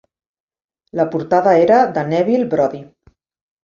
[1.01, 2.85] La portada era de Neville Brody.